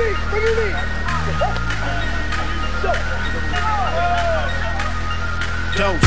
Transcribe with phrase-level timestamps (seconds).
[0.00, 0.74] your knee.
[5.76, 6.04] Dos.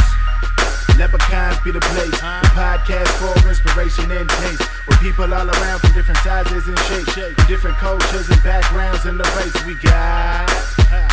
[0.97, 2.11] Leprechauns be the place.
[2.11, 4.61] The podcast for inspiration and taste.
[4.87, 7.13] With people all around from different sizes and shapes.
[7.13, 9.65] From different cultures and backgrounds in the race.
[9.65, 10.49] We got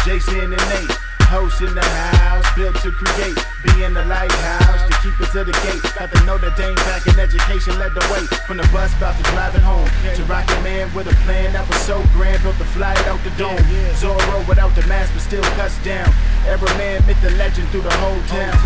[0.05, 0.97] Jason and Nate.
[1.31, 5.45] Host in the house, built to create, be in the lighthouse to keep us to
[5.45, 5.83] the gate.
[5.97, 9.25] Got the Notre Dame back in education, led the way from the bus about to
[9.33, 9.89] driving home.
[10.17, 13.21] To rock a man with a plan that was so grand, built the flight out
[13.25, 13.61] the dome.
[13.97, 16.09] Zorro without the mask, but still cuts down.
[16.47, 18.57] Every man myth the legend through the whole town.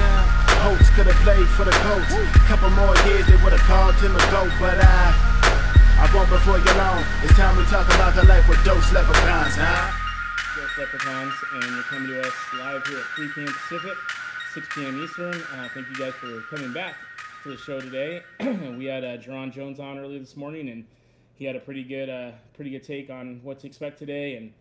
[0.66, 2.15] Holtz could have played for the Colts.
[2.48, 5.35] Couple more years, they would have called him a goat, but I.
[5.95, 7.07] I won't before you long.
[7.23, 9.95] It's time to talk about the life with Dos Leprechauns, huh?
[10.59, 13.46] Ghost Leprechauns, and you're coming to us live here at 3 p.m.
[13.46, 13.96] Pacific,
[14.55, 15.02] 6 p.m.
[15.02, 15.35] Eastern.
[15.35, 16.95] Uh, thank you guys for coming back
[17.43, 18.23] to the show today.
[18.79, 20.85] we had uh, Jones on earlier this morning, and
[21.35, 24.52] he had a pretty good, uh, pretty good take on what to expect today, and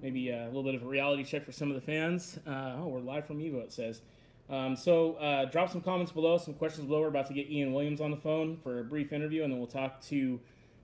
[0.00, 2.38] maybe uh, a little bit of a reality check for some of the fans.
[2.46, 4.00] Uh, oh, we're live from Evo, it says.
[4.48, 7.02] Um, so uh, drop some comments below, some questions below.
[7.02, 9.58] We're about to get Ian Williams on the phone for a brief interview, and then
[9.58, 10.40] we'll talk to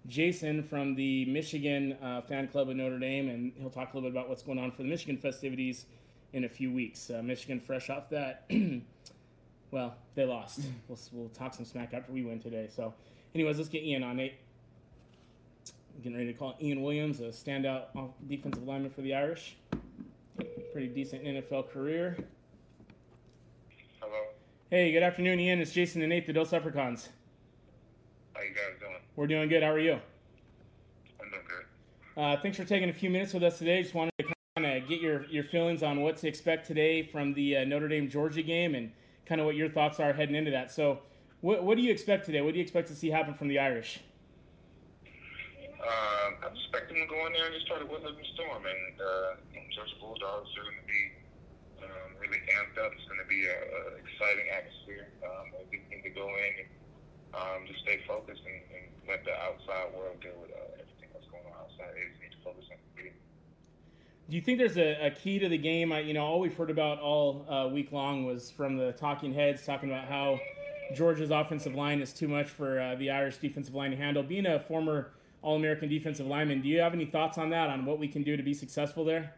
[0.09, 4.11] Jason from the Michigan uh, fan club of Notre Dame, and he'll talk a little
[4.11, 5.87] bit about what's going on for the Michigan festivities
[6.33, 7.11] in a few weeks.
[7.11, 8.51] Uh, Michigan, fresh off that,
[9.71, 10.61] well, they lost.
[10.89, 12.69] We'll, we'll talk some smack after we win today.
[12.75, 12.95] So,
[13.35, 14.17] anyways, let's get Ian on.
[14.17, 14.35] Nate,
[16.03, 17.87] getting ready to call Ian Williams, a standout
[18.29, 19.57] defensive lineman for the Irish.
[20.73, 22.17] Pretty decent NFL career.
[24.01, 24.27] Hello.
[24.71, 25.61] Hey, good afternoon, Ian.
[25.61, 27.09] It's Jason and Nate, the Dos Leprechauns.
[28.35, 29.01] How you guys doing?
[29.17, 29.63] We're doing good.
[29.63, 29.99] How are you?
[31.21, 32.23] I'm doing good.
[32.23, 33.83] Uh, thanks for taking a few minutes with us today.
[33.83, 34.18] Just wanted to
[34.59, 37.87] kind of get your, your feelings on what to expect today from the uh, Notre
[37.87, 38.91] Dame Georgia game and
[39.27, 40.73] kind of what your thoughts are heading into that.
[40.73, 40.99] So,
[41.41, 42.41] what, what do you expect today?
[42.41, 44.01] What do you expect to see happen from the Irish?
[45.79, 48.67] Uh, I'm expecting to go in there and just try to weather the storm.
[48.67, 49.39] And uh,
[49.71, 51.03] Georgia Bulldogs are going to be
[51.87, 52.91] um, really amped up.
[52.99, 55.07] It's going to be an exciting atmosphere.
[55.23, 56.71] Um, we need to go in and
[57.31, 61.31] um, just stay focused and, and let the outside world deal with uh, everything that's
[61.31, 61.95] going on outside.
[61.95, 63.07] They just need to focus on the
[64.29, 65.91] Do you think there's a, a key to the game?
[65.91, 69.33] I, you know, all we've heard about all uh, week long was from the talking
[69.33, 70.39] heads talking about how
[70.95, 74.23] Georgia's offensive line is too much for uh, the Irish defensive line to handle.
[74.23, 77.87] Being a former All American defensive lineman, do you have any thoughts on that, on
[77.87, 79.33] what we can do to be successful there?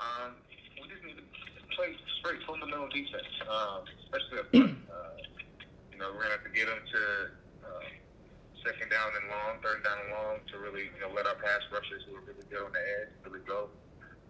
[0.00, 0.32] Um,
[0.80, 4.78] we just need to play straight fundamental defense, um, especially up front.
[4.88, 5.08] Uh,
[5.92, 7.30] you know, we're gonna have to get them to
[8.68, 11.64] second down and long, third down and long, to really you know let our pass
[11.72, 13.72] rushers who are really good on the edge really go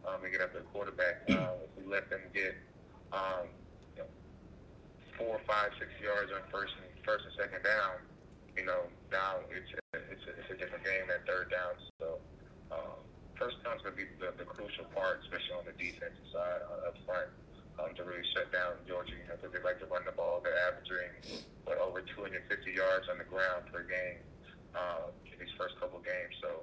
[0.07, 1.27] um, and get up to the quarterback.
[1.27, 2.55] Uh, if we let them get
[3.11, 3.51] um,
[3.99, 4.11] you know,
[5.19, 7.99] four, five, six yards on first and first and second down,
[8.55, 11.75] you know, now it's a, it's a, it's a different game at third down.
[11.99, 12.23] So.
[12.69, 13.01] Um,
[13.39, 16.91] first down's going to be the, the crucial part, especially on the defensive side uh,
[16.91, 17.31] up front,
[17.79, 19.15] um, to really shut down Georgia.
[19.15, 20.41] You know, because they like to run the ball.
[20.43, 24.21] They're averaging what over 250 yards on the ground per game
[24.75, 26.35] um, in these first couple games.
[26.43, 26.63] So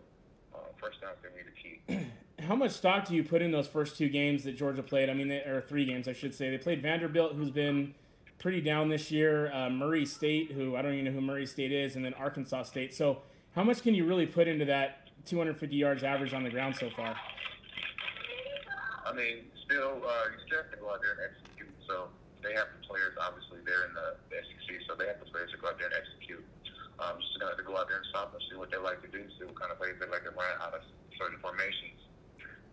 [0.54, 2.46] uh, first down's going to be the key.
[2.48, 5.10] How much stock do you put in those first two games that Georgia played?
[5.10, 6.50] I mean, they, or three games, I should say.
[6.50, 7.96] They played Vanderbilt, who's been
[8.40, 9.52] pretty down this year.
[9.54, 12.64] Uh, Murray State, who I don't even know who Murray State is, and then Arkansas
[12.64, 12.94] State.
[12.94, 13.20] So,
[13.56, 16.90] how much can you really put into that 250 yards average on the ground so
[16.90, 17.16] far?
[19.16, 21.72] I mean, still, uh, you still have to go out there and execute.
[21.88, 22.12] So
[22.44, 25.56] they have the players, obviously, they're in the, the SEC, so they have the players
[25.56, 26.44] to go out there and execute.
[27.00, 29.00] Um, just gonna have to go out there and stop them, see what they like
[29.08, 30.84] to do, see what kind of plays they like to run out of
[31.16, 31.96] certain formations.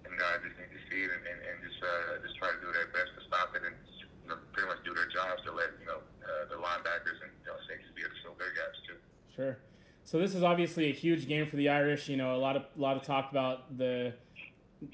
[0.02, 2.58] And guys just need to see it and, and, and just uh, just try to
[2.58, 3.78] do their best to stop it and
[4.26, 7.30] you know, pretty much do their jobs to let you know uh, the linebackers and
[7.38, 8.98] you know safeties be able to fill their gaps too.
[9.30, 9.62] Sure.
[10.02, 12.10] So this is obviously a huge game for the Irish.
[12.10, 14.14] You know, a lot of a lot of talk about the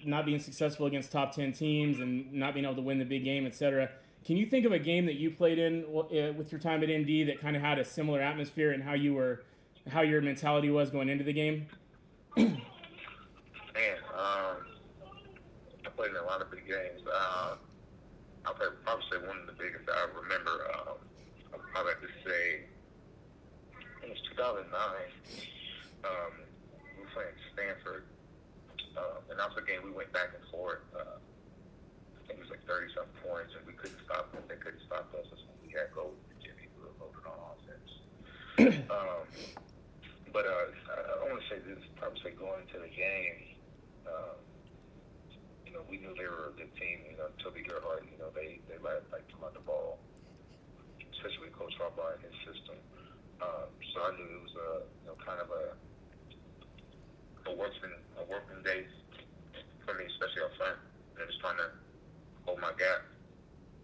[0.04, 3.24] not being successful against top ten teams and not being able to win the big
[3.24, 3.90] game, etc.
[4.24, 6.90] Can you think of a game that you played in uh, with your time at
[6.90, 9.42] ND that kind of had a similar atmosphere and how you were,
[9.88, 11.66] how your mentality was going into the game?
[12.36, 12.52] Man,
[14.14, 14.56] um,
[15.86, 17.00] I played in a lot of big games.
[17.06, 17.54] Uh,
[18.44, 20.50] I'll probably say one of the biggest I remember.
[20.74, 20.96] Um,
[21.76, 22.64] I like to say
[24.02, 24.72] it was 2009.
[26.04, 26.32] Um,
[26.96, 28.04] we were playing Stanford,
[28.98, 30.82] um, and that was a game we went back and forth.
[30.90, 34.42] Uh, I think it was like 30 something points, and we couldn't stop them.
[34.50, 35.30] They couldn't stop us.
[35.30, 36.18] That's when we had gold.
[36.42, 37.90] Jimmy, we were loaded on offense.
[38.90, 39.22] um,
[40.34, 41.78] but uh, I, I want to say this.
[41.96, 43.56] Probably say going into the game.
[44.04, 44.36] Um,
[45.64, 47.06] you know, we knew they were a good team.
[47.06, 48.04] You know, Toby Gerhart.
[48.10, 50.02] You know, they they like like to run the ball,
[51.14, 52.76] especially with Coach Harbaugh and his system.
[53.38, 55.78] Um, so I knew it was a you know kind of a
[57.54, 58.86] working a working day
[59.86, 60.78] for me, especially up front.
[61.14, 61.70] And I'm just trying to
[62.44, 63.06] hold my gap,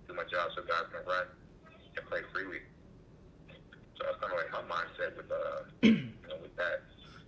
[0.09, 1.27] do my job so guys can run
[1.97, 2.61] and play freely.
[3.97, 6.83] So that's kind of like my mindset with uh, you know, with that.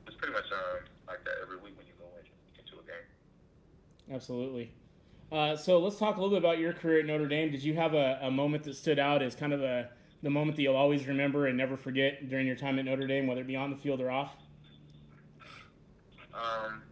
[0.06, 2.26] It's pretty much um, like that every week when you go in,
[2.58, 3.06] into a game.
[4.12, 4.72] Absolutely.
[5.30, 7.50] Uh, so let's talk a little bit about your career at Notre Dame.
[7.50, 9.90] Did you have a, a moment that stood out as kind of a
[10.22, 13.26] the moment that you'll always remember and never forget during your time at Notre Dame,
[13.26, 14.34] whether it be on the field or off?
[16.34, 16.82] Um,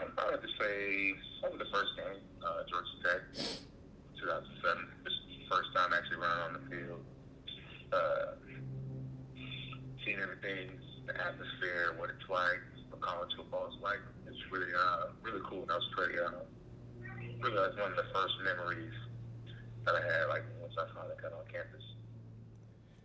[0.00, 3.44] I'd probably have to say probably the first game, uh, Georgia Tech,
[4.16, 4.88] 2007.
[5.04, 5.12] This
[5.50, 7.04] first time actually running on the field.
[7.92, 8.40] Uh,
[10.04, 10.70] seeing everything,
[11.06, 14.00] the atmosphere, what it's like, what college football is like.
[14.26, 15.60] It's really, uh, really cool.
[15.60, 16.40] And that was pretty, uh,
[17.42, 18.94] really like one of the first memories
[19.84, 21.84] that I had, like once I finally got on campus.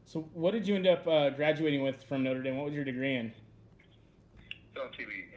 [0.05, 2.55] So, what did you end up uh, graduating with from Notre Dame?
[2.55, 3.33] What was your degree in?
[4.73, 5.34] Film TV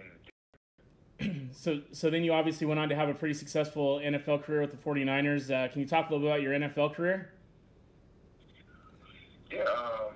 [1.58, 4.70] So, so then you obviously went on to have a pretty successful NFL career with
[4.70, 5.50] the 49ers.
[5.50, 7.34] Uh, can you talk a little bit about your NFL career?
[9.50, 10.14] Yeah, um,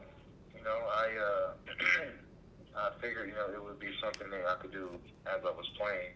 [0.54, 1.50] you know, I uh,
[2.78, 4.86] I figured you know it would be something that I could do
[5.26, 6.14] as I was playing.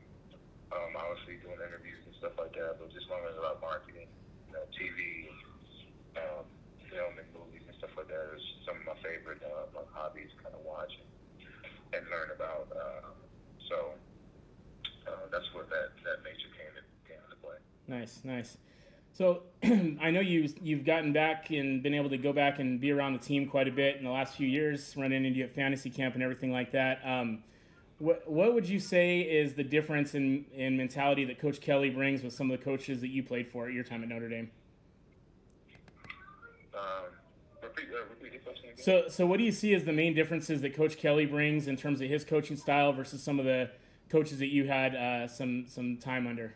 [0.70, 4.06] Um, obviously doing interviews and stuff like that, but just learning about marketing,
[4.46, 5.26] you know, TV,
[6.22, 6.46] um,
[6.86, 10.30] film and movies and stuff like that is some of my favorite uh, my hobbies,
[10.38, 11.02] kind of watching
[11.90, 12.70] and learn about.
[12.70, 13.10] Uh,
[13.66, 13.98] so
[15.06, 17.58] uh, that's where that that nature came in, came into play.
[17.88, 18.56] Nice, nice.
[19.12, 22.90] So I know you you've gotten back and been able to go back and be
[22.92, 25.88] around the team quite a bit in the last few years, running into at fantasy
[25.88, 27.00] camp and everything like that.
[27.04, 27.42] Um,
[27.98, 32.22] what what would you say is the difference in, in mentality that Coach Kelly brings
[32.22, 34.50] with some of the coaches that you played for at your time at Notre Dame?
[37.62, 38.84] Repeat, uh, repeat the question again.
[38.84, 41.76] So so what do you see as the main differences that Coach Kelly brings in
[41.76, 43.70] terms of his coaching style versus some of the
[44.10, 46.54] coaches that you had uh, some some time under?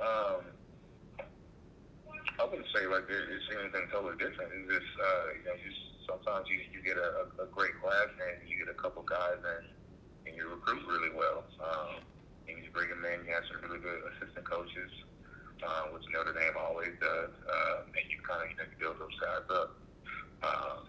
[0.00, 0.40] Um,
[2.40, 4.48] I wouldn't say like it's anything totally different.
[4.56, 5.70] It's just uh, you know, you
[6.08, 9.68] sometimes you, you get a, a great class and you get a couple guys and
[10.24, 11.44] and you recruit really well.
[11.60, 12.00] Um,
[12.48, 13.28] and you bring them in.
[13.28, 14.90] You have some really good assistant coaches,
[15.62, 17.30] uh, which Notre Dame always does.
[17.30, 19.70] Uh, and you kind of you know build those guys up.
[20.40, 20.80] Um,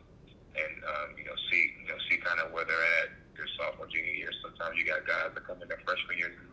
[0.55, 3.91] and um, you know see you know see kind of where they're at their sophomore
[3.91, 4.31] junior year.
[4.39, 6.50] Sometimes you got guys that come in their freshman year and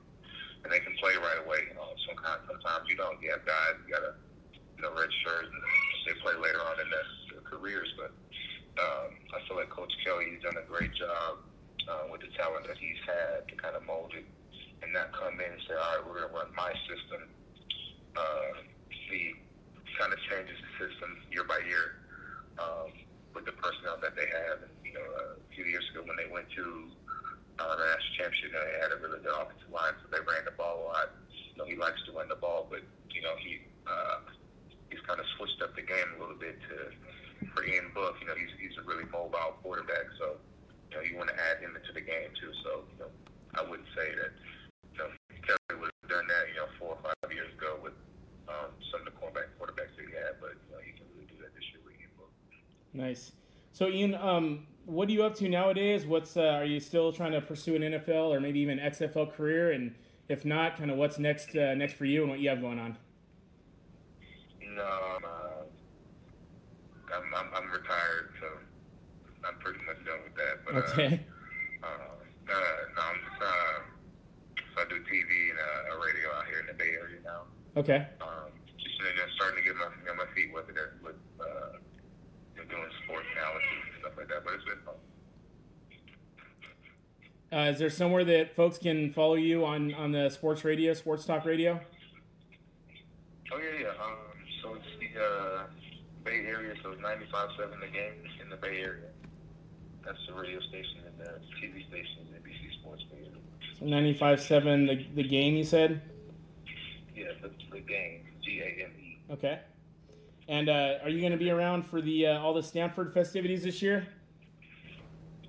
[0.66, 1.70] they can play right away.
[1.70, 3.20] You know, some sometimes you don't.
[3.22, 4.18] You have guys you gotta
[4.76, 5.62] you know red shirt and
[6.06, 7.88] they play later on in their, their careers.
[7.94, 8.10] But
[8.82, 11.42] um, I feel like Coach Kelly he's done a great job
[11.86, 14.26] uh, with the talent that he's had to kind of mold it
[14.82, 17.26] and not come in and say, all right, we're gonna run my system.
[18.18, 19.34] Uh, he
[19.98, 21.98] kind of changes the system year by year
[22.62, 22.94] um,
[23.34, 24.62] with the personnel that they have.
[24.62, 26.86] And you know, uh, a few years ago when they went to
[27.58, 30.54] uh, the national championship, they had a really good offensive line, so they ran the
[30.54, 31.08] ball a lot.
[31.34, 34.22] You know, he likes to run the ball, but you know, he uh,
[34.90, 36.94] he's kind of switched up the game a little bit to
[37.50, 38.22] for Ian Book.
[38.22, 40.38] You know, he's he's a really mobile quarterback, so
[40.90, 42.54] you know, you want to add him into the game too.
[42.62, 43.10] So you know,
[43.58, 44.32] I wouldn't say that
[44.94, 45.10] you know
[45.42, 47.98] Kelly would have done that you know four or five years ago with
[48.48, 51.28] um, some of the quarterback quarterbacks that he had, but you know, he can really
[51.28, 52.32] do that this year with Ian Book.
[52.94, 53.32] Nice.
[53.78, 56.04] So Ian, um, what are you up to nowadays?
[56.04, 59.70] What's uh, are you still trying to pursue an NFL or maybe even XFL career?
[59.70, 59.94] And
[60.28, 62.80] if not, kind of what's next uh, next for you and what you have going
[62.80, 62.98] on?
[64.74, 65.62] No, I'm, uh,
[67.14, 68.48] I'm, I'm, I'm retired, so
[69.46, 70.64] I'm pretty much done with that.
[70.66, 71.24] But, Okay.
[71.80, 71.90] Uh, uh,
[72.50, 72.60] uh,
[72.96, 73.78] no, I'm just, uh,
[74.74, 77.42] so I do TV and uh, a radio out here in the Bay Area now.
[77.76, 78.08] Okay.
[78.20, 80.90] Um, just you know, starting to get my, you know, my feet wet with it,
[80.98, 81.78] with, uh,
[82.58, 83.78] you know, doing sports analysis
[84.52, 84.84] and stuff like that.
[84.84, 84.94] But it's been fun.
[87.50, 91.24] Uh, is there somewhere that folks can follow you on on the sports radio, sports
[91.24, 91.80] talk radio?
[93.52, 93.88] Oh yeah, yeah.
[93.88, 94.16] Um,
[94.62, 95.62] so it's the uh,
[96.24, 98.12] Bay Area, so it's 95.7 the game
[98.42, 99.08] in the Bay Area.
[100.04, 103.40] That's the radio station and the TV station is NBC Sports Bay Area.
[103.78, 106.02] So 95.7 the the game you said.
[107.16, 109.18] Yeah, the, the game, G A M E.
[109.30, 109.60] Okay.
[110.48, 113.64] And uh, are you going to be around for the uh, all the Stanford festivities
[113.64, 114.06] this year?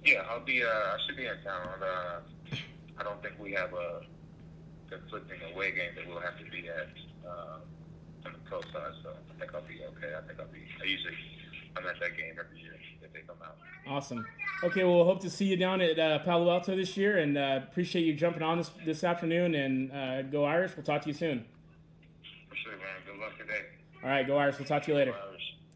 [0.10, 0.64] Yeah, I'll be.
[0.64, 1.84] Uh, I should be in town.
[1.84, 2.56] Uh,
[2.98, 4.02] I don't think we have a
[4.90, 6.90] conflicting away game that we'll have to be at
[7.28, 7.60] uh,
[8.26, 8.94] on the pro side.
[9.04, 10.16] So I think I'll be okay.
[10.18, 10.66] I think I'll be.
[10.82, 11.14] I usually
[11.78, 12.74] I'm at that game every year
[13.04, 13.58] if they come out.
[13.88, 14.26] Awesome.
[14.64, 17.60] Okay, well, hope to see you down at uh, Palo Alto this year, and uh,
[17.62, 19.54] appreciate you jumping on this this afternoon.
[19.54, 20.76] And uh, go Irish.
[20.76, 21.46] We'll talk to you soon.
[22.50, 22.88] For sure, man.
[23.06, 23.62] Good luck today.
[24.04, 24.58] All right, go Irish.
[24.58, 25.14] We'll talk to you later.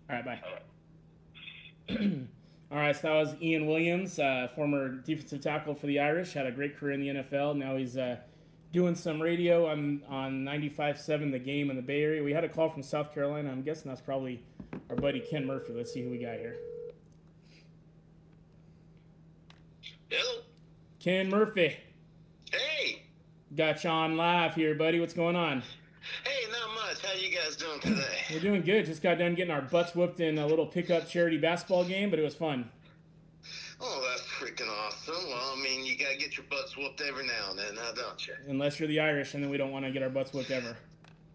[0.09, 0.39] All right, bye.
[0.43, 2.19] All right.
[2.73, 6.33] All right, so that was Ian Williams, uh, former defensive tackle for the Irish.
[6.33, 7.55] Had a great career in the NFL.
[7.55, 8.17] Now he's uh,
[8.71, 12.23] doing some radio on on 95.7 The Game in the Bay Area.
[12.23, 13.51] We had a call from South Carolina.
[13.51, 14.41] I'm guessing that's probably
[14.89, 15.71] our buddy Ken Murphy.
[15.71, 16.55] Let's see who we got here.
[20.09, 20.41] Hello.
[20.99, 21.77] Ken Murphy.
[22.51, 23.03] Hey.
[23.55, 24.99] Got you on live here, buddy.
[24.99, 25.61] What's going on?
[26.23, 27.05] Hey, not much.
[27.05, 28.22] How you guys doing today?
[28.33, 28.85] We're doing good.
[28.85, 32.19] Just got done getting our butts whooped in a little pickup charity basketball game, but
[32.19, 32.69] it was fun.
[33.79, 35.15] Oh, that's freaking awesome.
[35.27, 38.27] Well, I mean, you gotta get your butts whooped every now and then, now don't
[38.27, 38.33] you?
[38.47, 40.75] Unless you're the Irish, and then we don't want to get our butts whooped ever.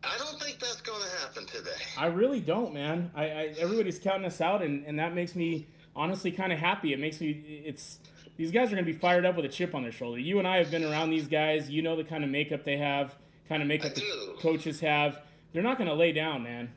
[0.03, 1.71] I don't think that's gonna happen today.
[1.97, 3.11] I really don't, man.
[3.15, 6.93] I, I everybody's counting us out, and, and that makes me honestly kind of happy.
[6.93, 7.99] It makes me it's
[8.39, 10.19] these guys are going to be fired up with a chip on their shoulder.
[10.19, 11.69] You and I have been around these guys.
[11.69, 13.17] You know the kind of makeup they have,
[13.49, 15.21] kind of makeup the coaches have.
[15.53, 16.71] They're not going to lay down, man.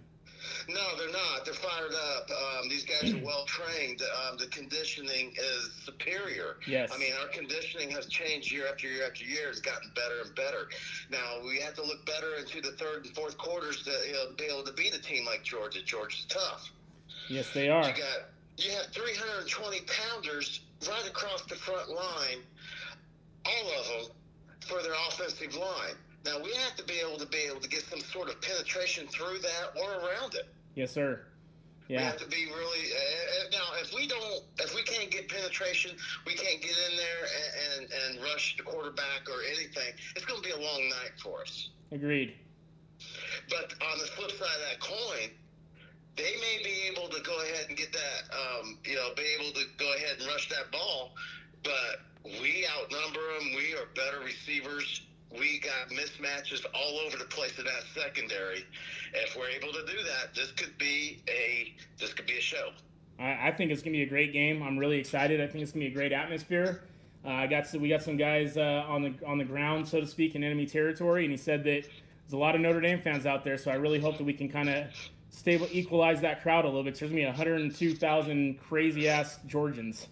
[0.74, 1.46] No, they're not.
[1.46, 2.30] They're fired up.
[2.30, 4.02] Um, these guys are well trained.
[4.02, 6.58] Um, the conditioning is superior.
[6.68, 6.92] Yes.
[6.94, 9.50] I mean, our conditioning has changed year after year after year.
[9.50, 10.70] It's gotten better and better.
[11.10, 14.26] Now we have to look better into the third and fourth quarters to you know,
[14.38, 15.84] be able to beat a team like Georgia.
[15.84, 16.70] Georgia's tough.
[17.30, 17.88] Yes, they are.
[17.88, 22.40] You got you have 320 pounders right across the front line,
[23.46, 24.16] all of them
[24.68, 25.96] for their offensive line.
[26.26, 29.08] Now we have to be able to be able to get some sort of penetration
[29.08, 30.48] through that or around it.
[30.76, 31.22] Yes, sir.
[31.88, 31.98] Yeah.
[31.98, 33.82] We have to be really uh, uh, now.
[33.82, 35.92] If we don't, if we can't get penetration,
[36.26, 37.28] we can't get in there
[37.76, 39.94] and, and, and rush the quarterback or anything.
[40.16, 41.70] It's going to be a long night for us.
[41.92, 42.36] Agreed.
[43.50, 45.32] But on the flip side of that coin,
[46.16, 49.52] they may be able to go ahead and get that, um, you know, be able
[49.52, 51.12] to go ahead and rush that ball.
[51.64, 53.54] But we outnumber them.
[53.56, 55.02] We are better receivers.
[55.32, 58.66] We got mismatches all over the place in that secondary.
[59.14, 62.72] If we're able to do that, this could be a this could be a show.
[63.20, 64.64] I, think it's gonna be a great game.
[64.64, 65.40] I'm really excited.
[65.40, 66.84] I think it's gonna be a great atmosphere.
[67.24, 70.00] Uh, I got some, we got some guys uh, on the on the ground, so
[70.00, 73.00] to speak, in enemy territory, and he said that there's a lot of Notre Dame
[73.00, 73.58] fans out there.
[73.58, 74.88] So I really hope that we can kind of
[75.30, 76.98] stable equalize that crowd a little bit.
[76.98, 80.08] So there's gonna be 102,000 crazy ass Georgians.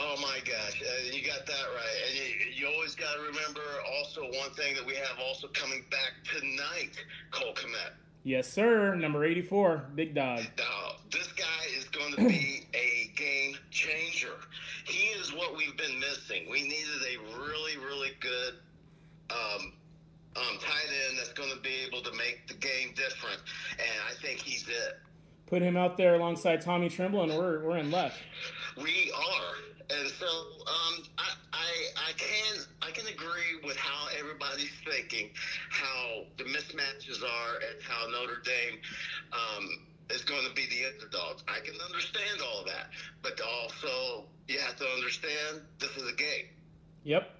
[0.00, 1.96] Oh my gosh, uh, you got that right.
[2.06, 3.60] And you, you always got to remember
[3.98, 6.92] also one thing that we have also coming back tonight,
[7.32, 7.92] Cole Kmet.
[8.22, 8.94] Yes, sir.
[8.94, 10.40] Number 84, big dog.
[10.56, 11.44] Now, this guy
[11.76, 14.34] is going to be a game changer.
[14.84, 16.46] He is what we've been missing.
[16.50, 18.54] We needed a really, really good
[19.30, 19.72] um,
[20.36, 23.40] um, tight end that's going to be able to make the game different,
[23.72, 24.98] and I think he's it.
[25.46, 28.12] Put him out there alongside Tommy Tremble, and we're we're in luck.
[28.76, 31.68] We are, and so um, I, I
[32.08, 35.30] I can I can agree with how everybody's thinking,
[35.70, 38.78] how the mismatches are, and how Notre Dame
[39.32, 39.68] um,
[40.10, 41.42] is going to be the underdogs.
[41.48, 42.90] I can understand all that,
[43.22, 46.46] but also you have to understand this is a game,
[47.04, 47.34] Yep.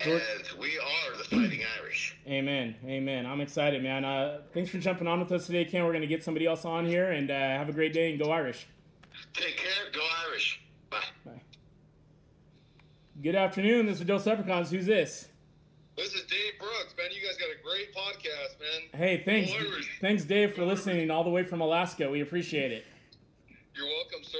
[0.00, 2.16] George- and we are the Fighting Irish.
[2.28, 2.76] Amen.
[2.86, 3.26] Amen.
[3.26, 4.04] I'm excited, man.
[4.04, 5.84] Uh, thanks for jumping on with us today, Ken.
[5.84, 8.30] We're gonna get somebody else on here, and uh, have a great day and go
[8.30, 8.66] Irish.
[9.34, 9.90] Take care.
[9.92, 10.60] Go Irish.
[13.28, 13.32] Bye.
[13.32, 13.86] Good afternoon.
[13.86, 14.70] This is Dos Leprechauns.
[14.70, 15.28] Who's this?
[15.98, 17.08] This is Dave Brooks, man.
[17.12, 18.98] You guys got a great podcast, man.
[18.98, 19.52] Hey, thanks.
[19.52, 19.58] Go
[20.00, 22.08] Thanks, Dave, for listening all the way from Alaska.
[22.08, 22.86] We appreciate it.
[23.76, 24.38] You're welcome, sir.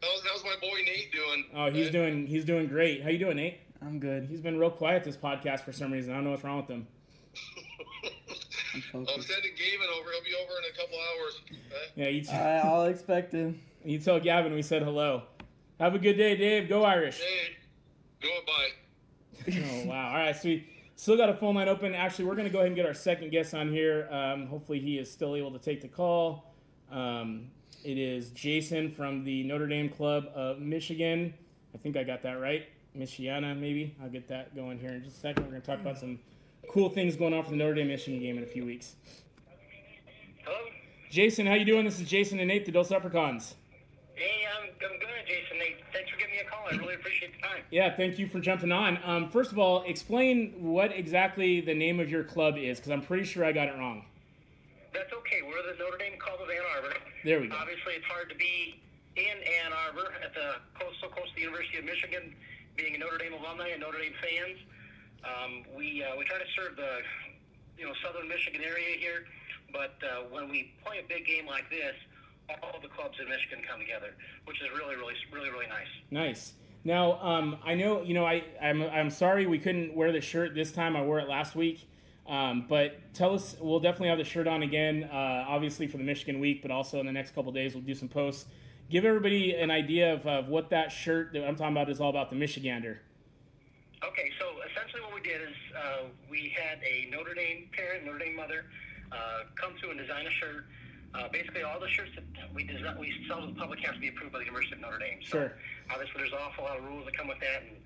[0.00, 1.46] How's, how's my boy Nate doing?
[1.52, 1.92] Oh, he's man?
[1.92, 3.02] doing he's doing great.
[3.02, 3.58] How you doing, Nate?
[3.80, 4.26] I'm good.
[4.26, 6.12] He's been real quiet this podcast for some reason.
[6.12, 6.86] I don't know what's wrong with him.
[8.94, 10.10] I'm I'm sending Gavin over.
[10.12, 11.40] He'll be over in a couple hours.
[11.50, 11.92] Okay?
[11.96, 13.60] Yeah, you, t- I, I'll expect him.
[13.84, 15.22] you tell Gavin we said hello.
[15.80, 16.68] Have a good day, Dave.
[16.68, 17.18] Go Irish.
[17.18, 17.56] Hey,
[18.22, 18.68] going by.
[19.48, 20.08] Oh wow!
[20.08, 21.94] All right, so we still got a phone line open.
[21.94, 24.08] Actually, we're going to go ahead and get our second guest on here.
[24.10, 26.54] Um, hopefully, he is still able to take the call.
[26.90, 27.50] Um,
[27.84, 31.34] it is Jason from the Notre Dame Club of Michigan.
[31.74, 32.66] I think I got that right.
[32.96, 33.96] Michiana, maybe.
[34.02, 35.44] I'll get that going here in just a second.
[35.44, 36.20] We're going to talk about some
[36.70, 38.96] cool things going on for the Notre Dame Michigan game in a few weeks.
[40.44, 40.58] Hello?
[41.10, 41.84] Jason, how you doing?
[41.84, 43.54] This is Jason and Nate, the Dos Leprechauns.
[44.14, 45.56] Hey, I'm, I'm good, Jason.
[45.56, 46.61] Hey, thanks for giving me a call.
[46.72, 47.62] I really appreciate the time.
[47.70, 48.98] Yeah, thank you for jumping on.
[49.04, 53.02] Um, first of all, explain what exactly the name of your club is, because I'm
[53.02, 54.04] pretty sure I got it wrong.
[54.92, 55.40] That's okay.
[55.42, 56.96] We're the Notre Dame Club of Ann Arbor.
[57.24, 57.56] There we go.
[57.56, 58.80] Obviously, it's hard to be
[59.16, 62.34] in Ann Arbor at the coastal coast of the University of Michigan,
[62.76, 64.58] being a Notre Dame alumni and Notre Dame fans.
[65.24, 67.00] Um, we uh, we try to serve the
[67.78, 69.24] you know southern Michigan area here,
[69.72, 71.94] but uh, when we play a big game like this,
[72.62, 74.14] all the clubs in Michigan come together,
[74.44, 75.92] which is really really really really nice.
[76.10, 76.52] Nice.
[76.84, 80.54] Now, um, I know you know I I'm I'm sorry we couldn't wear the shirt
[80.54, 80.96] this time.
[80.96, 81.88] I wore it last week.
[82.26, 86.04] Um, but tell us, we'll definitely have the shirt on again, uh, obviously for the
[86.04, 88.46] Michigan week, but also in the next couple days we'll do some posts.
[88.88, 92.10] give everybody an idea of, of what that shirt that I'm talking about is all
[92.10, 92.30] about.
[92.30, 92.98] The Michigander.
[94.04, 98.18] Okay, so essentially what we did is uh, we had a Notre Dame parent, Notre
[98.18, 98.66] Dame mother,
[99.10, 99.16] uh,
[99.56, 100.64] come through and design a shirt.
[101.12, 102.24] Uh, basically, all the shirts that
[102.56, 104.80] we design, we sell to the public have to be approved by the University of
[104.80, 105.20] Notre Dame.
[105.28, 105.52] So Sure.
[105.92, 107.76] obviously, there's an awful lot of rules that come with that, and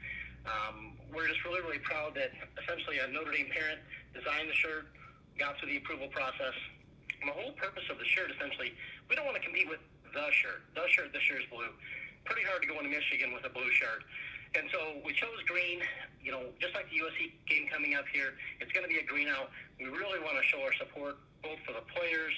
[0.47, 2.30] um, we're just really, really proud that
[2.62, 3.83] essentially a Notre Dame parent
[4.14, 4.87] designed the shirt,
[5.38, 6.54] got through the approval process.
[7.18, 8.71] And the whole purpose of the shirt, essentially,
[9.11, 9.80] we don't want to compete with
[10.14, 10.62] the shirt.
[10.78, 11.73] The shirt this year is blue.
[12.30, 14.06] Pretty hard to go into Michigan with a blue shirt.
[14.54, 15.83] And so we chose green.
[16.23, 19.06] You know, just like the USC game coming up here, it's going to be a
[19.06, 19.50] green out.
[19.83, 22.33] We really want to show our support both for the players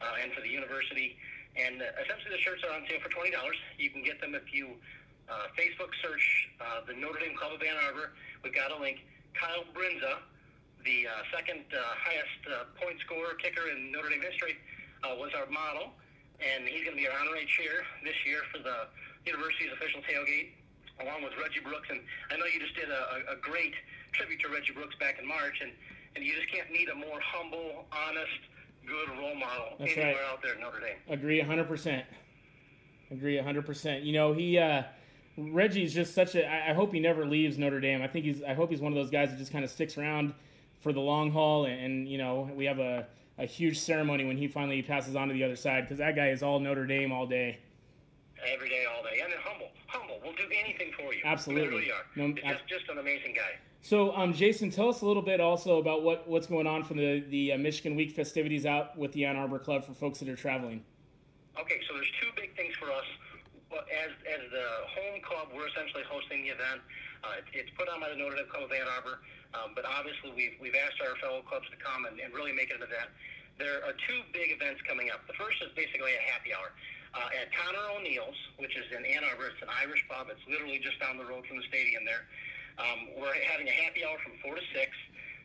[0.00, 1.16] uh, and for the university.
[1.56, 3.56] And uh, essentially, the shirts are on sale for twenty dollars.
[3.78, 4.78] You can get them if you
[5.28, 8.12] uh, Facebook search uh, the Notre Dame Club of Ann Arbor.
[8.42, 9.04] We've got a link.
[9.34, 10.18] Kyle Brindza,
[10.84, 14.56] the uh, second uh, highest uh, point scorer kicker in Notre Dame history,
[15.04, 15.94] was our model,
[16.42, 18.90] and he's going to be our honorary chair this year for the
[19.26, 20.54] university's official tailgate,
[21.00, 21.86] along with Reggie Brooks.
[21.90, 22.00] And
[22.30, 23.74] I know you just did a, a, a great
[24.10, 25.70] tribute to Reggie Brooks back in March, and,
[26.16, 28.42] and you just can't meet a more humble, honest,
[28.88, 30.32] good role model That's anywhere right.
[30.32, 30.96] out there in Notre Dame.
[31.08, 32.02] Agree 100%.
[33.10, 34.04] Agree 100%.
[34.04, 34.82] You know, he uh
[35.36, 38.02] Reggie's just such a I I hope he never leaves Notre Dame.
[38.02, 39.96] I think he's I hope he's one of those guys that just kind of sticks
[39.96, 40.34] around
[40.80, 43.06] for the long haul and, and you know, we have a
[43.38, 46.28] a huge ceremony when he finally passes on to the other side because that guy
[46.30, 47.58] is all Notre Dame all day.
[48.52, 50.18] Every day, all day, and humble, humble.
[50.22, 51.20] We'll do anything for you.
[51.24, 51.68] Absolutely.
[51.68, 52.02] we really are.
[52.16, 53.58] No, ab- just, just an amazing guy.
[53.80, 56.94] So, um, Jason, tell us a little bit also about what, what's going on for
[56.94, 60.28] the the uh, Michigan Week festivities out with the Ann Arbor Club for folks that
[60.28, 60.82] are traveling.
[61.58, 63.06] Okay, so there's two big things for us.
[63.70, 66.80] As as the home club, we're essentially hosting the event.
[67.22, 69.20] Uh, it's, put on by the Notre Dame Club of Ann Arbor,
[69.54, 72.70] um, but obviously we've we've asked our fellow clubs to come and, and really make
[72.70, 73.10] it an event.
[73.58, 75.26] There are two big events coming up.
[75.26, 76.70] The first is basically a happy hour
[77.14, 79.50] uh, at Connor O'Neill's, which is in Ann Arbor.
[79.50, 80.30] It's an Irish pub.
[80.30, 82.28] It's literally just down the road from the stadium there.
[82.78, 84.90] Um, we're having a happy hour from 4 to 6.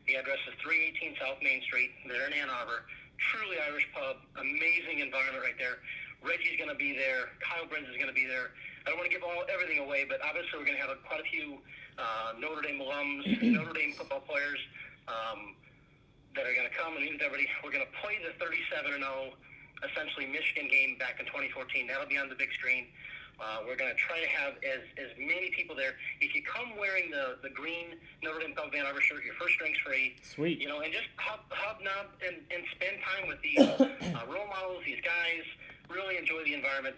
[0.06, 1.90] The address is 318 South Main Street.
[2.06, 2.86] They're in Ann Arbor.
[3.34, 4.22] Truly Irish pub.
[4.38, 5.82] Amazing environment right there.
[6.22, 7.34] Reggie's going to be there.
[7.42, 8.54] Kyle Brins is going to be there.
[8.86, 11.00] I don't want to give all everything away, but obviously we're going to have a,
[11.08, 11.58] quite a few
[11.98, 13.26] uh, Notre Dame alums,
[13.58, 14.60] Notre Dame football players
[15.08, 15.56] um,
[16.36, 17.50] that are going to come and meet with everybody.
[17.64, 19.34] We're going to play the 37 and 0
[19.84, 21.88] essentially Michigan game back in 2014.
[21.88, 22.88] That'll be on the big screen.
[23.40, 25.98] Uh, we're going to try to have as, as many people there.
[26.22, 29.58] If you come wearing the, the green Notre Dame Club Van Arbor shirt, your first
[29.58, 30.16] drink's free.
[30.22, 30.62] Sweet.
[30.62, 33.60] You know, and just hub, hobnob and, and spend time with these
[34.16, 35.44] uh, role models, these guys.
[35.90, 36.96] Really enjoy the environment.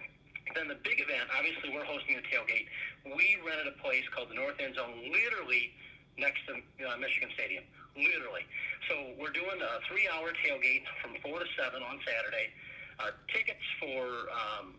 [0.53, 2.69] Then the big event, obviously, we're hosting the tailgate.
[3.03, 5.73] We rented a place called the North End Zone, literally
[6.17, 7.63] next to uh, Michigan Stadium.
[7.95, 8.43] Literally.
[8.91, 12.51] So we're doing a three-hour tailgate from four to seven on Saturday.
[12.99, 14.75] Uh, tickets for um,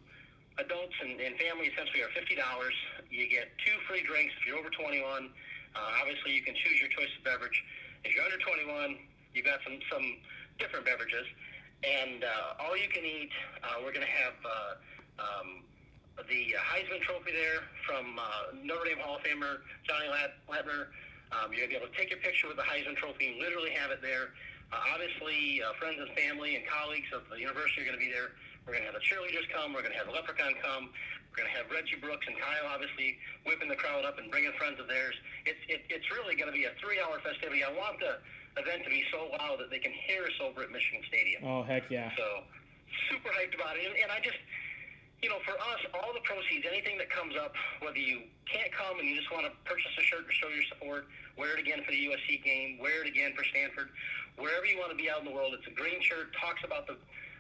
[0.59, 2.75] adults and, and family essentially are fifty dollars.
[3.11, 5.31] You get two free drinks if you're over twenty-one.
[5.77, 7.59] Uh, obviously, you can choose your choice of beverage.
[8.05, 8.97] If you're under twenty-one,
[9.35, 10.17] you've got some some
[10.59, 11.27] different beverages,
[11.85, 13.31] and uh, all you can eat.
[13.61, 14.73] Uh, we're going to have uh,
[15.21, 15.49] um,
[16.29, 20.89] the Heisman Trophy there from uh, Notre Dame Hall of Famer Johnny Lattner.
[21.35, 23.37] Um, you're going to be able to take your picture with the Heisman Trophy and
[23.37, 24.33] literally have it there.
[24.73, 28.11] Uh, obviously, uh, friends and family and colleagues of the university are going to be
[28.11, 28.33] there.
[28.67, 29.71] We're going to have the cheerleaders come.
[29.71, 30.91] We're going to have the Leprechaun come.
[31.31, 33.15] We're going to have Reggie Brooks and Kyle obviously
[33.47, 35.15] whipping the crowd up and bringing friends of theirs.
[35.47, 37.63] It's it, it's really going to be a three-hour festivity.
[37.63, 38.19] I want the
[38.59, 41.47] event to be so loud that they can hear us over at Michigan Stadium.
[41.47, 42.11] Oh heck yeah!
[42.19, 42.43] So
[43.07, 43.87] super hyped about it.
[43.87, 44.41] And, and I just,
[45.23, 48.99] you know, for us, all the proceeds, anything that comes up, whether you can't come
[48.99, 51.07] and you just want to purchase a shirt to show your support,
[51.39, 53.95] wear it again for the USC game, wear it again for Stanford,
[54.41, 55.55] wherever you want to be out in the world.
[55.55, 56.97] It's a green shirt, talks about the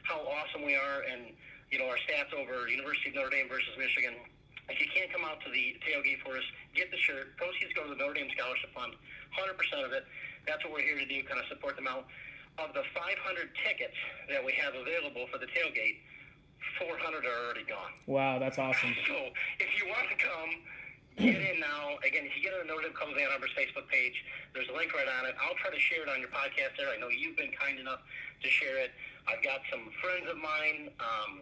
[0.06, 1.34] how awesome we are and,
[1.70, 4.14] you know, our stats over University of Notre Dame versus Michigan.
[4.70, 7.36] If you can't come out to the tailgate for us, get the shirt.
[7.36, 8.94] Proceeds go to the Notre Dame Scholarship Fund,
[9.34, 10.06] 100% of it.
[10.46, 12.06] That's what we're here to do, kind of support them out.
[12.58, 13.94] Of the 500 tickets
[14.30, 16.02] that we have available for the tailgate,
[16.78, 17.92] 400 are already gone.
[18.06, 18.94] Wow, that's awesome.
[19.06, 19.14] So
[19.60, 20.50] if you want to come,
[21.18, 21.96] get in now.
[22.04, 24.76] Again, if you get on the Notre Dame of Ann Arbor's Facebook page, there's a
[24.76, 25.34] link right on it.
[25.40, 26.88] I'll try to share it on your podcast there.
[26.92, 28.00] I know you've been kind enough
[28.42, 28.90] to share it.
[29.28, 31.40] I've got some friends of mine, um,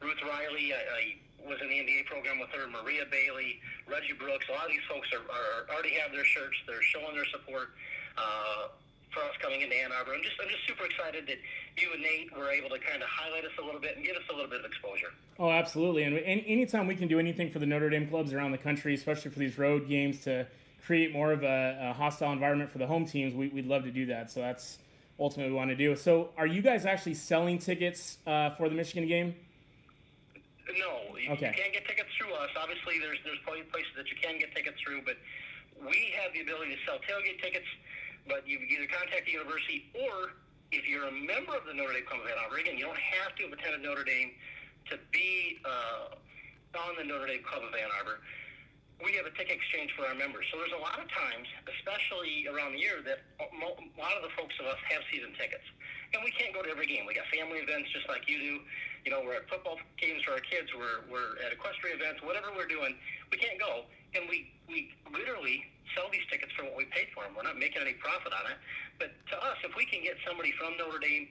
[0.00, 0.72] Ruth Riley.
[0.72, 1.02] I, I
[1.48, 2.66] was in the NBA program with her.
[2.66, 4.46] Maria Bailey, Reggie Brooks.
[4.48, 6.56] A lot of these folks are, are already have their shirts.
[6.66, 7.74] They're showing their support.
[8.16, 8.68] Uh,
[9.14, 10.12] for us coming into Ann Arbor.
[10.12, 11.38] I'm just I'm just super excited that
[11.80, 14.16] you and Nate were able to kind of highlight us a little bit and give
[14.16, 15.14] us a little bit of exposure.
[15.38, 16.02] Oh, absolutely.
[16.02, 18.92] And any, anytime we can do anything for the Notre Dame clubs around the country,
[18.94, 20.46] especially for these road games, to
[20.84, 23.90] create more of a, a hostile environment for the home teams, we, we'd love to
[23.90, 24.30] do that.
[24.30, 24.78] So that's
[25.18, 25.94] ultimately want to do.
[25.96, 29.34] So, are you guys actually selling tickets uh, for the Michigan game?
[30.78, 31.52] No, you, Okay.
[31.54, 32.50] you can't get tickets through us.
[32.56, 35.16] Obviously, there's there's plenty of places that you can get tickets through, but
[35.86, 37.66] we have the ability to sell tailgate tickets.
[38.26, 40.32] But you either contact the university, or
[40.72, 42.96] if you're a member of the Notre Dame Club of Ann Arbor, again, you don't
[42.98, 44.32] have to have attended Notre Dame
[44.90, 46.16] to be uh,
[46.80, 48.18] on the Notre Dame Club of Ann Arbor.
[49.02, 50.46] We have a ticket exchange for our members.
[50.52, 53.48] So there's a lot of times, especially around the year, that a
[53.98, 55.66] lot of the folks of us have season tickets.
[56.14, 57.04] And we can't go to every game.
[57.04, 58.54] We got family events just like you do.
[59.02, 60.70] You know, we're at football games for our kids.
[60.72, 62.22] We're, we're at equestrian events.
[62.22, 62.94] Whatever we're doing,
[63.34, 63.84] we can't go.
[64.14, 67.34] And we, we literally sell these tickets for what we paid for them.
[67.34, 68.58] We're not making any profit on it.
[68.96, 71.26] But to us, if we can get somebody from Notre Dame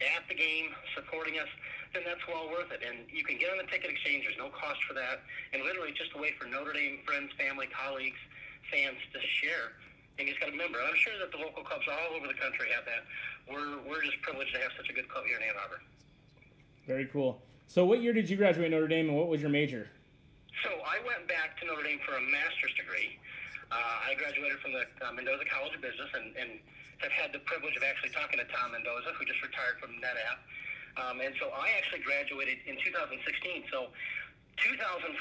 [0.00, 1.48] at the game supporting us,
[1.94, 2.84] then that's well worth it.
[2.84, 4.24] And you can get on the ticket exchange.
[4.24, 5.24] There's no cost for that.
[5.52, 8.20] And literally just a way for Notre Dame friends, family, colleagues,
[8.68, 9.76] fans to share.
[10.18, 12.36] And you just got to remember, I'm sure that the local clubs all over the
[12.36, 13.04] country have that.
[13.48, 15.80] We're, we're just privileged to have such a good club here in Ann Arbor.
[16.86, 17.40] Very cool.
[17.68, 19.90] So, what year did you graduate Notre Dame, and what was your major?
[20.64, 23.18] So I went back to Notre Dame for a master's degree.
[23.68, 26.50] Uh, I graduated from the uh, Mendoza College of Business and, and
[26.98, 30.40] have had the privilege of actually talking to Tom Mendoza, who just retired from NetApp.
[30.96, 33.20] Um, and so I actually graduated in 2016.
[33.68, 33.92] So
[34.56, 35.12] 2014,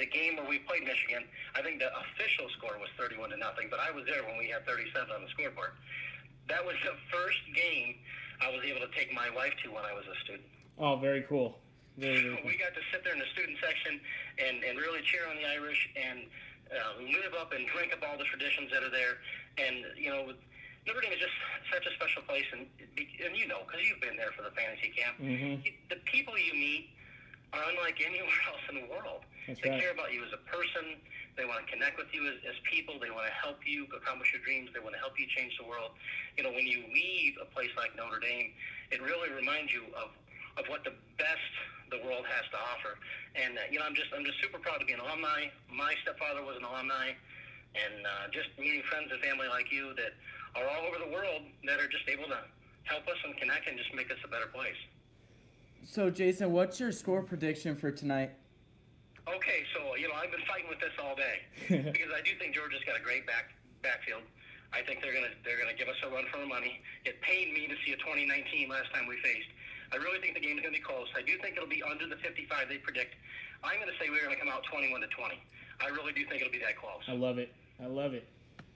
[0.00, 3.68] the game where we played Michigan, I think the official score was 31 to nothing,
[3.68, 5.76] but I was there when we had 37 on the scoreboard.
[6.48, 8.00] That was the first game
[8.40, 10.48] I was able to take my wife to when I was a student.
[10.80, 11.60] Oh, very cool.
[12.00, 12.48] Very, very cool.
[12.48, 14.00] We got to sit there in the student section
[14.40, 16.24] and, and really cheer on the Irish and
[16.72, 19.20] uh, live up and drink up all the traditions that are there.
[19.60, 20.32] And, you know,
[20.86, 21.36] Notre Dame is just
[21.72, 22.46] such a special place.
[22.52, 22.66] And,
[22.96, 25.60] and you know, because you've been there for the fantasy camp, Mhm.
[25.88, 26.90] the people you meet
[27.52, 29.22] are unlike anywhere else in the world.
[29.46, 29.80] That's they right.
[29.80, 30.96] care about you as a person.
[31.36, 32.98] They want to connect with you as, as people.
[32.98, 34.70] They want to help you accomplish your dreams.
[34.74, 35.92] They want to help you change the world.
[36.36, 38.52] You know, when you leave a place like Notre Dame,
[38.90, 40.10] it really reminds you of
[40.58, 41.50] of what the best
[41.90, 42.98] the world has to offer.
[43.36, 45.48] And uh, you know, I'm just I'm just super proud to be an alumni.
[45.70, 47.14] My stepfather was an alumni,
[47.74, 50.12] and uh, just meeting friends and family like you that
[50.56, 52.38] are all over the world that are just able to
[52.84, 54.78] help us and connect and just make us a better place.
[55.82, 58.32] So, Jason, what's your score prediction for tonight?
[59.28, 62.54] Okay, so you know I've been fighting with this all day because I do think
[62.54, 64.22] Georgia's got a great back backfield.
[64.72, 66.80] I think they're gonna they're gonna give us a run for our money.
[67.04, 69.50] It pained me to see a 2019 last time we faced.
[69.92, 71.06] I really think the game's gonna be close.
[71.14, 73.14] I do think it'll be under the 55 they predict.
[73.62, 75.38] I'm gonna say we're gonna come out 21 to 20.
[75.80, 77.02] I really do think it'll be that close.
[77.06, 77.52] I love it.
[77.82, 78.26] I love it.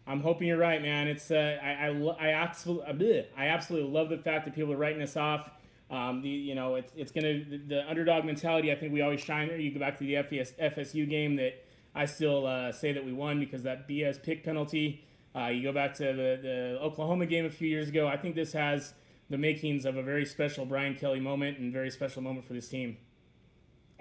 [0.07, 1.09] I'm hoping you're right, man.
[1.09, 5.03] It's uh, I I, I absolutely I absolutely love the fact that people are writing
[5.03, 5.51] us off.
[5.91, 8.71] Um, the you know it's it's gonna the, the underdog mentality.
[8.73, 9.49] I think we always shine.
[9.59, 11.65] You go back to the FES, FSU game that
[11.95, 15.05] I still uh, say that we won because that BS pick penalty.
[15.35, 18.07] Uh, you go back to the the Oklahoma game a few years ago.
[18.07, 18.95] I think this has
[19.31, 22.69] the makings of a very special Brian Kelly moment and very special moment for this
[22.69, 22.99] team.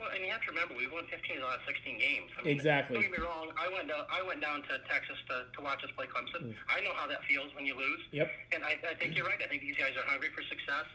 [0.04, 2.28] Well, and you have to remember we won 15 of the last 16 games.
[2.36, 3.00] I Exactly.
[3.00, 3.56] Don't get me wrong.
[3.56, 4.04] I went down.
[4.12, 6.52] I went down to Texas to, to watch us play Clemson.
[6.68, 8.04] I know how that feels when you lose.
[8.12, 8.20] Mm.
[8.20, 8.28] Yep.
[8.52, 9.40] And I, I think you're right.
[9.40, 10.92] I think these guys are hungry for success,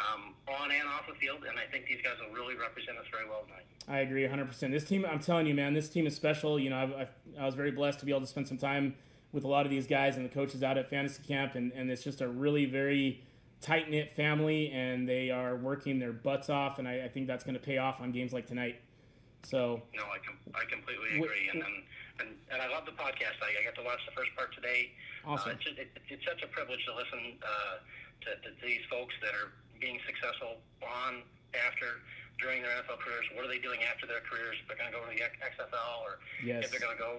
[0.00, 3.04] um, on and off the field, and I think these guys will really represent us
[3.12, 3.68] very well tonight.
[3.92, 4.48] I agree 100%.
[4.72, 6.56] This team, I'm telling you, man, this team is special.
[6.56, 8.96] You know, I, I, I was very blessed to be able to spend some time
[9.32, 11.90] with a lot of these guys and the coaches out at fantasy camp, and, and
[11.90, 13.20] it's just a really very
[13.60, 17.44] tight knit family, and they are working their butts off, and I, I think that's
[17.44, 18.80] going to pay off on games like tonight.
[19.44, 21.76] So, No, I com- I completely agree, and, and
[22.18, 23.38] and and I love the podcast.
[23.42, 24.90] I, I got to watch the first part today.
[25.24, 25.50] Awesome.
[25.50, 27.76] Uh, it's, just, it, it's such a privilege to listen uh,
[28.26, 31.22] to, to these folks that are being successful on,
[31.54, 32.00] after,
[32.40, 33.26] during their NFL careers.
[33.34, 34.56] What are they doing after their careers?
[34.62, 36.64] If they're going to go to the XFL or Yes.
[36.64, 37.12] if they're going to go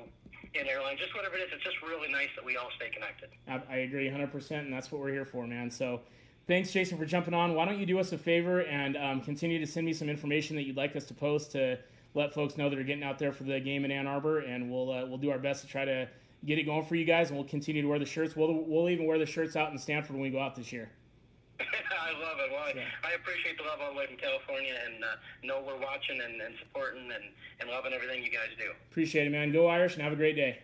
[0.55, 1.49] in airline, just whatever it is.
[1.53, 3.29] It's just really nice that we all stay connected.
[3.47, 4.33] I, I agree 100%,
[4.65, 5.69] and that's what we're here for, man.
[5.69, 6.01] So,
[6.47, 7.53] thanks, Jason, for jumping on.
[7.53, 10.55] Why don't you do us a favor and um, continue to send me some information
[10.55, 11.77] that you'd like us to post to
[12.13, 14.71] let folks know that are getting out there for the game in Ann Arbor, and
[14.71, 16.07] we'll uh, we'll do our best to try to
[16.45, 18.35] get it going for you guys, and we'll continue to wear the shirts.
[18.35, 20.89] We'll we'll even wear the shirts out in Stanford when we go out this year.
[21.59, 22.51] I love it.
[22.51, 22.83] Well, I- Yeah.
[23.03, 25.07] I appreciate the love all the way from California, and uh,
[25.43, 27.23] know we're watching and, and supporting and,
[27.59, 28.71] and loving everything you guys do.
[28.91, 29.51] Appreciate it, man.
[29.51, 30.59] Go Irish, and have a great day.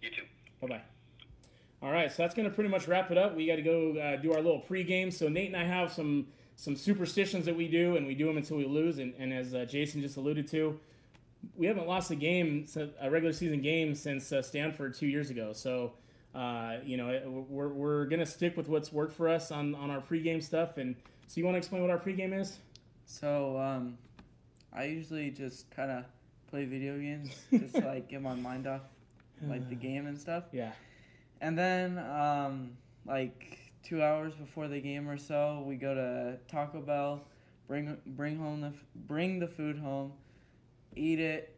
[0.00, 0.22] You too.
[0.60, 0.82] Bye bye.
[1.84, 3.36] All right, so that's going to pretty much wrap it up.
[3.36, 5.12] We got to go uh, do our little pregame.
[5.12, 8.38] So Nate and I have some some superstitions that we do, and we do them
[8.38, 8.98] until we lose.
[8.98, 10.80] And, and as uh, Jason just alluded to,
[11.54, 12.66] we haven't lost a game,
[12.98, 15.52] a regular season game, since uh, Stanford two years ago.
[15.52, 15.92] So
[16.34, 19.90] uh, you know we're, we're going to stick with what's worked for us on on
[19.90, 20.78] our pregame stuff.
[20.78, 22.60] And so you want to explain what our pregame is?
[23.04, 23.98] So, um,
[24.72, 26.04] I usually just kind of
[26.48, 28.80] play video games, just to, like get my mind off,
[29.46, 30.44] like the game and stuff.
[30.50, 30.72] Yeah.
[31.44, 32.70] And then, um,
[33.06, 37.20] like two hours before the game or so, we go to Taco Bell
[37.68, 40.14] bring bring home the bring the food home,
[40.96, 41.54] eat it.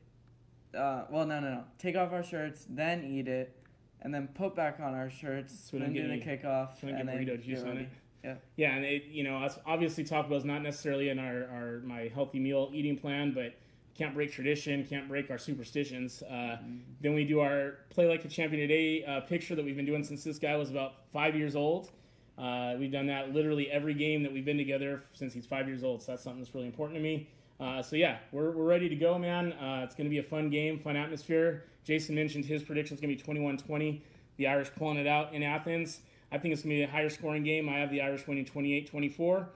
[0.77, 1.65] Uh, well, no, no, no.
[1.79, 3.57] Take off our shirts, then eat it,
[4.03, 5.69] and then put back on our shirts.
[5.71, 6.81] So then do the kickoff.
[6.81, 7.89] so and get then burrito juice get on it.
[8.25, 8.35] Yeah.
[8.57, 12.41] Yeah, and it, you know, obviously Taco Bell's not necessarily in our, our my healthy
[12.41, 13.55] meal eating plan, but
[13.97, 16.23] can't break tradition, can't break our superstitions.
[16.23, 16.59] Uh,
[17.01, 20.05] Then we do our play like a champion today uh, picture that we've been doing
[20.05, 21.91] since this guy was about five years old.
[22.39, 25.83] Uh, we've done that literally every game that we've been together since he's five years
[25.83, 26.03] old.
[26.03, 27.29] So that's something that's really important to me.
[27.59, 29.53] Uh, so yeah, we're, we're ready to go, man.
[29.55, 31.65] Uh, it's going to be a fun game, fun atmosphere.
[31.85, 34.01] Jason mentioned his prediction is going to be 21-20.
[34.37, 36.01] The Irish pulling it out in Athens.
[36.31, 37.69] I think it's going to be a higher scoring game.
[37.69, 39.47] I have the Irish winning 28-24.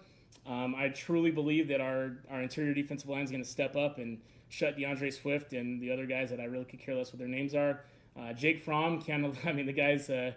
[0.46, 3.98] Um, I truly believe that our, our interior defensive line is going to step up
[3.98, 7.18] and shut D'Andre Swift and the other guys that I really could care less what
[7.18, 7.80] their names are.
[8.18, 10.34] Uh, Jake Fromm, can't, I mean, the guy's a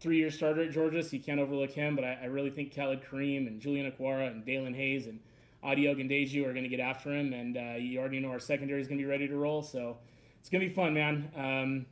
[0.00, 1.96] three year starter at Georgia, so you can't overlook him.
[1.96, 5.20] But I, I really think Khalid Kareem and Julian Okwara and Daelin Hayes and
[5.64, 7.32] Ade Ogundeji are going to get after him.
[7.32, 9.62] And uh, you already know our secondary is going to be ready to roll.
[9.62, 9.98] So
[10.40, 11.30] it's going to be fun, man.
[11.36, 11.86] Um,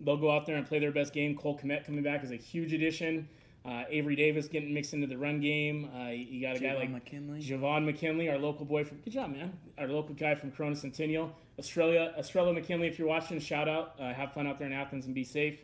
[0.00, 1.36] they'll go out there and play their best game.
[1.36, 3.28] Cole Kmet coming back is a huge addition.
[3.68, 5.90] Uh, Avery Davis getting mixed into the run game.
[5.94, 7.42] Uh, you got a guy like McKinley.
[7.42, 9.52] Javon McKinley, our local boy from good job, man.
[9.76, 12.86] Our local guy from Corona Centennial, Australia, Estrella McKinley.
[12.86, 13.94] If you're watching, shout out.
[14.00, 15.60] Uh, have fun out there in Athens and be safe.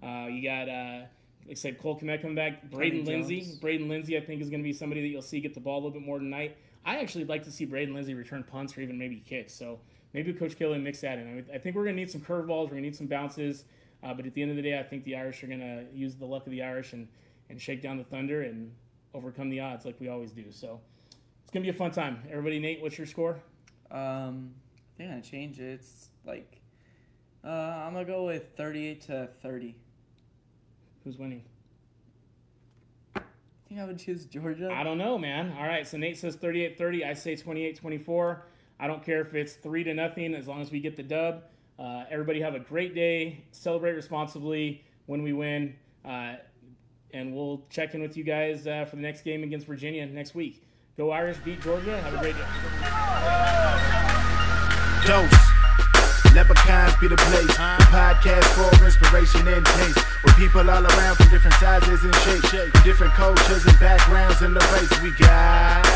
[0.00, 1.00] Uh, you got, uh,
[1.42, 2.70] like I said, Cole Kmet coming back.
[2.70, 3.56] Braden Lenzy.
[3.60, 5.78] Braden Lenzy, I think, is going to be somebody that you'll see get the ball
[5.78, 6.56] a little bit more tonight.
[6.86, 9.52] I actually like to see Braden Lenzy return punts or even maybe kicks.
[9.52, 9.80] So
[10.14, 11.28] maybe Coach Kelly mix that in.
[11.28, 12.66] I, mean, I think we're going to need some curveballs.
[12.66, 13.64] We're going to need some bounces.
[14.00, 15.86] Uh, but at the end of the day, I think the Irish are going to
[15.92, 17.08] use the luck of the Irish and,
[17.50, 18.72] and shake down the Thunder and
[19.14, 20.50] overcome the odds like we always do.
[20.50, 20.80] So
[21.42, 22.22] it's to be a fun time.
[22.30, 23.40] Everybody, Nate, what's your score?
[23.90, 25.80] Um, I think I change it.
[25.80, 26.60] It's like,
[27.44, 29.74] uh, I'm gonna go with 38 to 30.
[31.04, 31.42] Who's winning?
[33.16, 33.20] I
[33.68, 34.70] think I would choose Georgia.
[34.70, 35.54] I don't know, man.
[35.58, 37.06] All right, so Nate says 38-30.
[37.06, 38.40] I say 28-24.
[38.80, 41.44] I don't care if it's three to nothing as long as we get the dub.
[41.78, 43.44] Uh, everybody have a great day.
[43.52, 45.76] Celebrate responsibly when we win.
[46.04, 46.34] Uh,
[47.12, 50.34] and we'll check in with you guys uh, for the next game against Virginia next
[50.34, 50.62] week.
[50.96, 52.00] Go Irish, beat Georgia.
[52.00, 52.44] Have a great day.
[55.06, 55.48] Dos.
[56.34, 57.46] Leprechauns be the place.
[57.46, 59.98] The podcast for inspiration and taste.
[60.24, 62.50] With people all around from different sizes and shapes.
[62.50, 65.02] From different cultures and backgrounds in the race.
[65.02, 65.86] We got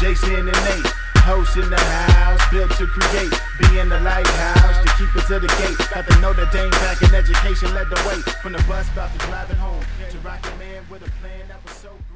[0.00, 0.92] Jason and Nate.
[1.24, 5.40] Host in the house, built to create, be in the lighthouse, to keep it to
[5.40, 5.78] the gate.
[5.88, 8.20] Got the Notre Dame back in education, led the way.
[8.44, 9.83] From the bus, about to driving home, to
[10.24, 12.13] Rocket Man with a plan that was so great.